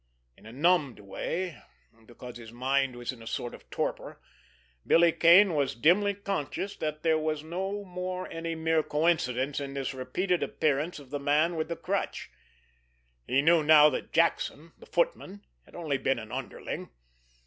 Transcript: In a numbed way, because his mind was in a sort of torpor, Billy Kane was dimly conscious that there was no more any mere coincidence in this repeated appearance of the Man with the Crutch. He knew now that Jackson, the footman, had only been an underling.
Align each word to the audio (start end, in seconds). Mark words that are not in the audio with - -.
In 0.35 0.47
a 0.47 0.51
numbed 0.51 0.99
way, 0.99 1.61
because 2.07 2.37
his 2.37 2.51
mind 2.51 2.95
was 2.95 3.11
in 3.11 3.21
a 3.21 3.27
sort 3.27 3.53
of 3.53 3.69
torpor, 3.69 4.19
Billy 4.87 5.11
Kane 5.11 5.53
was 5.53 5.75
dimly 5.75 6.15
conscious 6.15 6.75
that 6.77 7.03
there 7.03 7.19
was 7.19 7.43
no 7.43 7.85
more 7.85 8.27
any 8.31 8.55
mere 8.55 8.81
coincidence 8.81 9.59
in 9.59 9.75
this 9.75 9.93
repeated 9.93 10.41
appearance 10.41 10.97
of 10.97 11.11
the 11.11 11.19
Man 11.19 11.55
with 11.55 11.67
the 11.67 11.75
Crutch. 11.75 12.31
He 13.27 13.43
knew 13.43 13.61
now 13.63 13.91
that 13.91 14.11
Jackson, 14.11 14.71
the 14.79 14.87
footman, 14.87 15.45
had 15.67 15.75
only 15.75 15.99
been 15.99 16.17
an 16.17 16.31
underling. 16.31 16.89